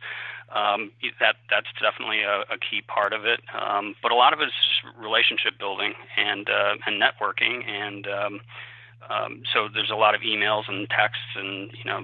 Um, 0.56 0.92
that 1.20 1.36
that's 1.50 1.68
definitely 1.82 2.22
a, 2.22 2.42
a 2.50 2.58
key 2.58 2.82
part 2.82 3.12
of 3.14 3.26
it. 3.26 3.42
Um, 3.54 3.96
but 4.02 4.12
a 4.12 4.16
lot 4.16 4.32
of 4.32 4.40
it 4.40 4.48
is 4.48 4.54
relationship 4.98 5.60
building 5.60 5.94
and 6.18 6.50
uh, 6.50 6.76
and 6.86 7.02
networking 7.02 7.68
and. 7.68 8.08
Um, 9.10 9.44
so 9.54 9.68
there's 9.74 9.92
a 9.92 9.96
lot 9.96 10.16
of 10.16 10.22
emails 10.22 10.64
and 10.68 10.90
texts 10.90 11.36
and 11.36 11.72
you 11.78 11.86
know 11.86 12.04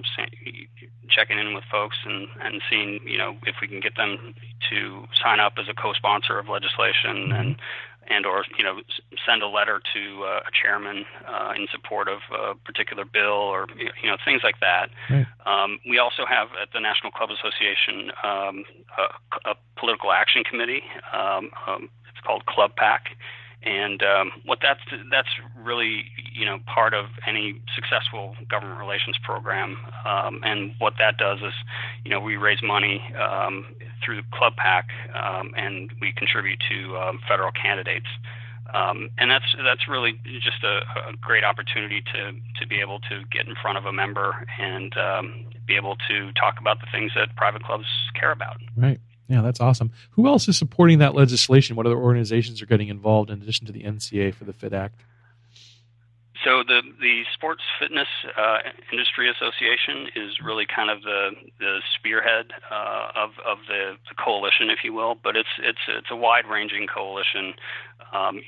checking 1.08 1.38
in 1.38 1.54
with 1.54 1.64
folks 1.70 1.96
and, 2.04 2.28
and 2.40 2.62
seeing 2.70 3.00
you 3.06 3.18
know 3.18 3.36
if 3.46 3.56
we 3.60 3.68
can 3.68 3.80
get 3.80 3.96
them 3.96 4.34
to 4.70 5.04
sign 5.22 5.40
up 5.40 5.54
as 5.58 5.66
a 5.68 5.74
co-sponsor 5.74 6.38
of 6.38 6.48
legislation 6.48 7.32
and 7.32 7.56
and 8.08 8.26
or 8.26 8.44
you 8.56 8.64
know 8.64 8.80
send 9.26 9.42
a 9.42 9.48
letter 9.48 9.80
to 9.94 10.24
uh, 10.24 10.40
a 10.46 10.50
chairman 10.50 11.04
uh, 11.26 11.52
in 11.56 11.66
support 11.70 12.08
of 12.08 12.20
a 12.32 12.54
particular 12.54 13.04
bill 13.04 13.42
or 13.52 13.66
you 13.76 14.08
know 14.08 14.16
things 14.24 14.42
like 14.42 14.60
that. 14.60 14.90
Right. 15.10 15.26
Um, 15.46 15.78
we 15.88 15.98
also 15.98 16.24
have 16.26 16.48
at 16.60 16.72
the 16.72 16.80
National 16.80 17.12
Club 17.12 17.30
Association 17.30 18.12
um, 18.22 18.64
a, 18.98 19.50
a 19.50 19.54
political 19.76 20.12
action 20.12 20.42
committee. 20.44 20.82
Um, 21.12 21.50
um, 21.66 21.90
it's 22.08 22.20
called 22.24 22.46
Club 22.46 22.76
PAC. 22.76 23.16
And 23.64 24.02
um, 24.02 24.32
what 24.44 24.58
that's 24.60 24.80
that's 25.08 25.28
really 25.56 26.06
you 26.34 26.44
know 26.44 26.58
part 26.66 26.94
of 26.94 27.06
any 27.26 27.60
successful 27.74 28.34
government 28.48 28.78
relations 28.78 29.16
program. 29.22 29.76
Um, 30.04 30.40
and 30.42 30.74
what 30.78 30.94
that 30.98 31.16
does 31.18 31.38
is, 31.38 31.54
you 32.04 32.10
know, 32.10 32.20
we 32.20 32.36
raise 32.36 32.62
money 32.62 33.02
um, 33.16 33.66
through 34.04 34.22
Club 34.32 34.56
PAC, 34.56 34.88
um, 35.14 35.52
and 35.56 35.92
we 36.00 36.12
contribute 36.12 36.58
to 36.70 36.96
um, 36.96 37.20
federal 37.28 37.52
candidates. 37.52 38.08
Um, 38.74 39.10
and 39.18 39.30
that's 39.30 39.44
that's 39.62 39.86
really 39.88 40.12
just 40.24 40.64
a, 40.64 40.80
a 41.10 41.16
great 41.20 41.44
opportunity 41.44 42.02
to 42.12 42.32
to 42.60 42.66
be 42.66 42.80
able 42.80 43.00
to 43.00 43.22
get 43.30 43.46
in 43.46 43.54
front 43.60 43.76
of 43.76 43.84
a 43.84 43.92
member 43.92 44.46
and 44.58 44.96
um, 44.96 45.44
be 45.66 45.76
able 45.76 45.96
to 46.08 46.32
talk 46.32 46.58
about 46.58 46.80
the 46.80 46.86
things 46.90 47.12
that 47.14 47.34
private 47.36 47.62
clubs 47.64 47.86
care 48.18 48.32
about. 48.32 48.56
Right. 48.76 49.00
Yeah, 49.28 49.40
that's 49.40 49.60
awesome. 49.60 49.92
Who 50.10 50.26
else 50.26 50.48
is 50.48 50.56
supporting 50.56 50.98
that 50.98 51.14
legislation? 51.14 51.76
What 51.76 51.86
other 51.86 51.96
organizations 51.96 52.60
are 52.60 52.66
getting 52.66 52.88
involved 52.88 53.30
in 53.30 53.40
addition 53.40 53.66
to 53.66 53.72
the 53.72 53.82
NCA 53.82 54.34
for 54.34 54.44
the 54.44 54.52
PHIT 54.52 54.72
Act? 54.72 55.00
So 56.44 56.62
the 56.66 56.82
the 57.00 57.22
Sports 57.32 57.62
Fitness 57.78 58.08
uh, 58.36 58.58
Industry 58.90 59.30
Association 59.30 60.08
is 60.16 60.40
really 60.42 60.66
kind 60.66 60.90
of 60.90 61.02
the 61.02 61.30
the 61.58 61.80
spearhead 61.96 62.52
uh, 62.70 63.12
of 63.14 63.30
of 63.46 63.58
the, 63.68 63.96
the 64.08 64.14
coalition, 64.14 64.70
if 64.70 64.82
you 64.82 64.92
will. 64.92 65.14
But 65.14 65.36
it's 65.36 65.54
it's 65.58 65.78
it's 65.88 66.10
a 66.10 66.16
wide 66.16 66.46
ranging 66.48 66.86
coalition, 66.86 67.54
um, 68.12 68.40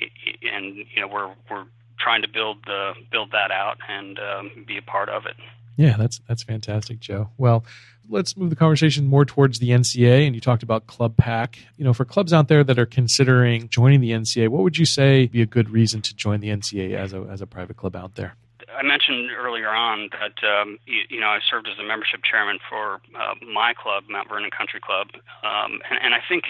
and 0.42 0.76
you 0.76 1.00
know 1.00 1.08
we're 1.08 1.34
we're 1.50 1.66
trying 1.98 2.22
to 2.22 2.28
build 2.28 2.58
the 2.66 2.92
build 3.10 3.30
that 3.32 3.50
out 3.50 3.78
and 3.88 4.18
um, 4.18 4.64
be 4.66 4.76
a 4.76 4.82
part 4.82 5.08
of 5.08 5.26
it. 5.26 5.36
Yeah, 5.76 5.96
that's 5.96 6.20
that's 6.28 6.42
fantastic, 6.42 7.00
Joe. 7.00 7.30
Well, 7.38 7.64
let's 8.08 8.36
move 8.36 8.50
the 8.50 8.56
conversation 8.56 9.06
more 9.06 9.24
towards 9.24 9.58
the 9.58 9.70
NCA. 9.70 10.26
And 10.26 10.34
you 10.34 10.40
talked 10.40 10.62
about 10.62 10.86
Club 10.86 11.16
PAC. 11.16 11.58
You 11.76 11.84
know, 11.84 11.92
for 11.92 12.04
clubs 12.04 12.32
out 12.32 12.48
there 12.48 12.64
that 12.64 12.78
are 12.78 12.86
considering 12.86 13.68
joining 13.68 14.00
the 14.00 14.10
NCA, 14.10 14.48
what 14.48 14.62
would 14.62 14.78
you 14.78 14.86
say 14.86 15.26
be 15.26 15.42
a 15.42 15.46
good 15.46 15.70
reason 15.70 16.02
to 16.02 16.14
join 16.14 16.40
the 16.40 16.48
NCA 16.48 16.94
as 16.94 17.12
a 17.12 17.22
as 17.30 17.40
a 17.40 17.46
private 17.46 17.76
club 17.76 17.96
out 17.96 18.14
there? 18.14 18.36
I 18.76 18.82
mentioned 18.82 19.30
earlier 19.30 19.68
on 19.68 20.10
that 20.12 20.34
um, 20.46 20.78
you, 20.86 21.02
you 21.08 21.20
know 21.20 21.28
I 21.28 21.38
served 21.48 21.68
as 21.68 21.76
the 21.76 21.84
membership 21.84 22.20
chairman 22.28 22.58
for 22.68 23.00
uh, 23.14 23.34
my 23.52 23.72
club, 23.74 24.04
Mount 24.08 24.28
Vernon 24.28 24.50
Country 24.50 24.80
Club, 24.80 25.08
um, 25.42 25.80
and, 25.88 25.98
and 26.02 26.14
I 26.14 26.20
think 26.28 26.44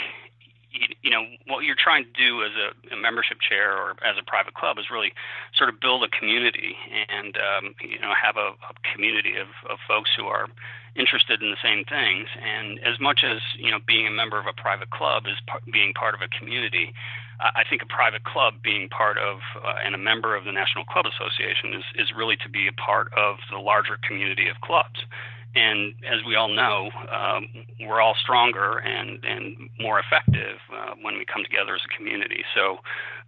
you, 1.03 1.11
know 1.11 1.25
what 1.47 1.65
you're 1.65 1.79
trying 1.79 2.05
to 2.05 2.11
do 2.11 2.43
as 2.43 2.51
a, 2.59 2.95
a 2.95 2.97
membership 2.99 3.39
chair 3.41 3.77
or 3.77 3.91
as 4.03 4.17
a 4.19 4.25
private 4.25 4.55
club 4.55 4.79
is 4.79 4.91
really 4.91 5.13
sort 5.57 5.71
of 5.71 5.81
build 5.81 6.03
a 6.03 6.09
community 6.09 6.75
and 7.09 7.37
um, 7.39 7.75
you 7.81 7.99
know 8.01 8.13
have 8.15 8.37
a, 8.37 8.53
a 8.59 8.75
community 8.93 9.37
of, 9.37 9.49
of 9.71 9.79
folks 9.87 10.11
who 10.17 10.27
are 10.27 10.49
interested 10.97 11.43
in 11.43 11.51
the 11.51 11.63
same 11.63 11.85
things. 11.85 12.29
And 12.39 12.79
as 12.81 13.01
much 13.01 13.25
as 13.25 13.41
you 13.59 13.71
know, 13.71 13.79
being 13.87 14.07
a 14.07 14.11
member 14.11 14.39
of 14.39 14.47
a 14.47 14.53
private 14.53 14.91
club 14.91 15.25
is 15.27 15.39
par- 15.47 15.63
being 15.73 15.93
part 15.95 16.15
of 16.15 16.21
a 16.21 16.29
community. 16.29 16.95
I 17.41 17.63
I 17.63 17.65
think 17.69 17.83
a 17.83 17.87
private 17.87 18.25
club 18.25 18.55
being 18.63 18.89
part 18.89 19.19
of 19.19 19.39
uh, 19.59 19.75
and 19.85 19.95
a 19.95 19.99
member 19.99 20.37
of 20.37 20.45
the 20.45 20.53
National 20.53 20.85
Club 20.85 21.07
Association 21.07 21.75
is 21.75 21.85
is 21.97 22.15
really 22.17 22.37
to 22.43 22.49
be 22.49 22.69
a 22.69 22.73
part 22.73 23.13
of 23.15 23.37
the 23.51 23.59
larger 23.59 23.99
community 24.07 24.49
of 24.49 24.61
clubs. 24.61 25.03
And 25.55 25.95
as 26.05 26.25
we 26.27 26.35
all 26.35 26.49
know, 26.49 26.91
um, 27.11 27.47
we're 27.81 28.01
all 28.01 28.15
stronger 28.21 28.79
and, 28.79 29.25
and 29.25 29.71
more 29.79 30.01
effective 30.01 30.59
uh, 30.73 30.95
when 31.01 31.17
we 31.17 31.25
come 31.25 31.45
together 31.45 31.75
as 31.75 31.81
a 31.85 31.97
community. 31.97 32.43
So, 32.55 32.79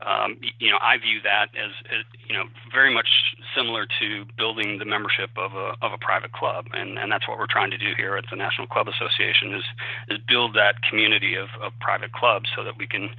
um, 0.04 0.36
you 0.58 0.70
know, 0.70 0.78
I 0.82 0.98
view 0.98 1.20
that 1.22 1.48
as, 1.56 1.70
as 1.86 2.04
you 2.28 2.34
know 2.34 2.44
very 2.72 2.92
much 2.92 3.08
similar 3.56 3.86
to 4.00 4.24
building 4.36 4.78
the 4.78 4.84
membership 4.84 5.30
of 5.36 5.54
a 5.54 5.74
of 5.80 5.92
a 5.92 5.98
private 5.98 6.32
club, 6.32 6.66
and, 6.72 6.98
and 6.98 7.10
that's 7.10 7.28
what 7.28 7.38
we're 7.38 7.46
trying 7.46 7.70
to 7.70 7.78
do 7.78 7.92
here 7.96 8.16
at 8.16 8.24
the 8.28 8.36
National 8.36 8.66
Club 8.66 8.88
Association 8.88 9.54
is 9.54 9.64
is 10.08 10.18
build 10.28 10.54
that 10.54 10.82
community 10.82 11.34
of, 11.36 11.48
of 11.62 11.72
private 11.80 12.12
clubs 12.12 12.50
so 12.56 12.64
that 12.64 12.76
we 12.76 12.86
can. 12.86 13.10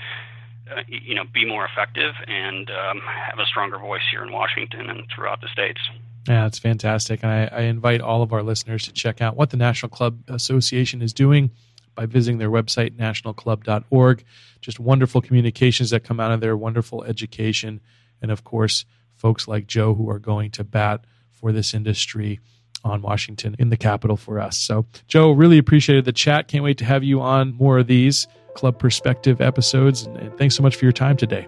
Uh, 0.69 0.81
you 0.89 1.15
know, 1.15 1.23
be 1.33 1.45
more 1.45 1.65
effective 1.65 2.11
and 2.27 2.69
um, 2.71 2.99
have 2.99 3.39
a 3.39 3.45
stronger 3.45 3.77
voice 3.79 4.01
here 4.11 4.21
in 4.21 4.33
Washington 4.33 4.89
and 4.89 5.05
throughout 5.15 5.39
the 5.39 5.47
states. 5.47 5.79
Yeah, 6.27 6.45
it's 6.45 6.59
fantastic. 6.59 7.23
And 7.23 7.31
I, 7.31 7.45
I 7.45 7.61
invite 7.61 8.01
all 8.01 8.21
of 8.21 8.33
our 8.33 8.43
listeners 8.43 8.85
to 8.85 8.93
check 8.93 9.21
out 9.21 9.37
what 9.37 9.49
the 9.49 9.57
National 9.57 9.89
Club 9.89 10.19
Association 10.27 11.01
is 11.01 11.13
doing 11.13 11.51
by 11.95 12.05
visiting 12.05 12.37
their 12.37 12.49
website, 12.49 12.97
nationalclub.org. 12.97 14.23
Just 14.61 14.79
wonderful 14.79 15.21
communications 15.21 15.89
that 15.91 16.03
come 16.03 16.19
out 16.19 16.31
of 16.31 16.41
there, 16.41 16.57
wonderful 16.57 17.03
education, 17.03 17.79
and 18.21 18.31
of 18.31 18.43
course, 18.43 18.85
folks 19.15 19.47
like 19.47 19.67
Joe 19.67 19.93
who 19.93 20.09
are 20.09 20.19
going 20.19 20.51
to 20.51 20.63
bat 20.63 21.05
for 21.31 21.51
this 21.51 21.73
industry 21.73 22.39
on 22.83 23.01
Washington 23.01 23.55
in 23.57 23.69
the 23.69 23.77
Capitol 23.77 24.17
for 24.17 24.39
us. 24.39 24.57
So, 24.57 24.85
Joe, 25.07 25.31
really 25.31 25.57
appreciated 25.57 26.05
the 26.05 26.11
chat. 26.11 26.47
Can't 26.47 26.63
wait 26.63 26.77
to 26.79 26.85
have 26.85 27.03
you 27.03 27.21
on 27.21 27.53
more 27.53 27.79
of 27.79 27.87
these. 27.87 28.27
Club 28.57 28.79
Perspective 28.79 29.39
episodes. 29.39 30.07
And 30.07 30.35
thanks 30.37 30.55
so 30.55 30.63
much 30.63 30.75
for 30.75 30.85
your 30.85 30.91
time 30.91 31.15
today. 31.15 31.47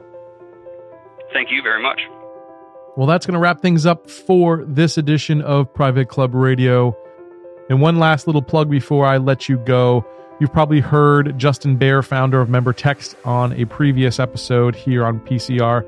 Thank 1.33 1.51
you 1.51 1.61
very 1.61 1.81
much. 1.81 2.01
Well, 2.99 3.07
that's 3.07 3.25
going 3.25 3.35
to 3.35 3.39
wrap 3.39 3.61
things 3.61 3.85
up 3.85 4.09
for 4.09 4.65
this 4.67 4.97
edition 4.97 5.41
of 5.41 5.73
Private 5.73 6.09
Club 6.09 6.35
Radio. 6.35 6.93
And 7.69 7.79
one 7.79 7.97
last 7.97 8.27
little 8.27 8.41
plug 8.41 8.69
before 8.69 9.05
I 9.05 9.15
let 9.15 9.47
you 9.47 9.55
go. 9.59 10.05
You've 10.41 10.51
probably 10.51 10.81
heard 10.81 11.39
Justin 11.39 11.77
Baer, 11.77 12.03
founder 12.03 12.41
of 12.41 12.49
Member 12.49 12.73
Text, 12.73 13.15
on 13.23 13.53
a 13.53 13.63
previous 13.63 14.19
episode 14.19 14.75
here 14.75 15.05
on 15.05 15.21
PCR. 15.21 15.85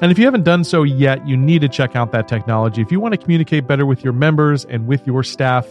And 0.00 0.12
if 0.12 0.16
you 0.16 0.26
haven't 0.26 0.44
done 0.44 0.62
so 0.62 0.84
yet, 0.84 1.26
you 1.26 1.36
need 1.36 1.60
to 1.62 1.68
check 1.68 1.96
out 1.96 2.12
that 2.12 2.28
technology. 2.28 2.82
If 2.82 2.92
you 2.92 3.00
want 3.00 3.14
to 3.14 3.18
communicate 3.18 3.66
better 3.66 3.84
with 3.84 4.04
your 4.04 4.12
members 4.12 4.64
and 4.66 4.86
with 4.86 5.04
your 5.08 5.24
staff, 5.24 5.66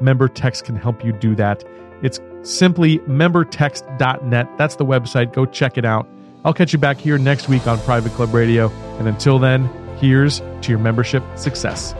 Member 0.00 0.28
Text 0.28 0.64
can 0.64 0.76
help 0.76 1.04
you 1.04 1.10
do 1.14 1.34
that. 1.34 1.64
It's 2.00 2.20
simply 2.42 3.00
membertext.net. 3.00 4.56
That's 4.56 4.76
the 4.76 4.86
website. 4.86 5.32
Go 5.32 5.46
check 5.46 5.76
it 5.76 5.84
out. 5.84 6.08
I'll 6.44 6.54
catch 6.54 6.72
you 6.72 6.78
back 6.78 6.98
here 6.98 7.18
next 7.18 7.48
week 7.48 7.66
on 7.66 7.80
Private 7.80 8.12
Club 8.12 8.32
Radio. 8.32 8.70
And 9.00 9.08
until 9.08 9.40
then, 9.40 9.68
here's 10.00 10.40
to 10.62 10.70
your 10.70 10.78
membership 10.78 11.22
success. 11.36 11.94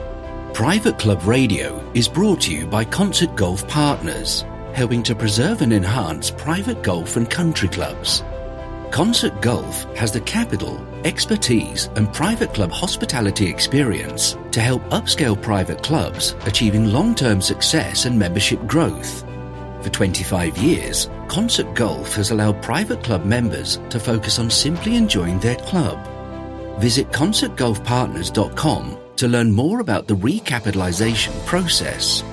Private 0.53 0.99
Club 0.99 1.23
Radio 1.25 1.79
is 1.93 2.07
brought 2.07 2.41
to 2.41 2.53
you 2.53 2.67
by 2.67 2.83
Concert 2.83 3.35
Golf 3.35 3.67
Partners, 3.67 4.43
helping 4.73 5.03
to 5.03 5.15
preserve 5.15 5.61
and 5.61 5.71
enhance 5.71 6.31
private 6.31 6.81
golf 6.83 7.15
and 7.15 7.29
country 7.29 7.69
clubs. 7.69 8.23
Concert 8.91 9.39
Golf 9.41 9.83
has 9.95 10.11
the 10.11 10.21
capital, 10.21 10.83
expertise, 11.05 11.89
and 11.95 12.11
private 12.11 12.53
club 12.53 12.71
hospitality 12.71 13.47
experience 13.47 14.35
to 14.51 14.61
help 14.61 14.81
upscale 14.85 15.39
private 15.39 15.83
clubs 15.83 16.35
achieving 16.45 16.91
long 16.91 17.13
term 17.13 17.41
success 17.41 18.05
and 18.05 18.17
membership 18.17 18.65
growth. 18.65 19.23
For 19.83 19.89
25 19.89 20.57
years, 20.57 21.09
Concert 21.27 21.73
Golf 21.75 22.15
has 22.15 22.31
allowed 22.31 22.61
private 22.61 23.03
club 23.03 23.23
members 23.23 23.79
to 23.89 23.99
focus 23.99 24.39
on 24.39 24.49
simply 24.49 24.95
enjoying 24.95 25.39
their 25.39 25.55
club. 25.55 25.97
Visit 26.79 27.11
concertgolfpartners.com 27.11 28.97
to 29.17 29.27
learn 29.27 29.51
more 29.51 29.79
about 29.81 30.07
the 30.07 30.15
recapitalization 30.15 31.45
process. 31.45 32.23